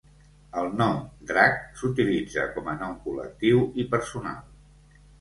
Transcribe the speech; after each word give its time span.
El 0.61 0.71
nom 0.79 0.97
"Drakh" 1.33 1.59
s"utilitza 1.77 2.49
com 2.57 2.75
a 2.75 2.77
nom 2.83 2.99
col·lectiu 3.07 3.65
i 3.85 3.91
personal. 3.97 4.47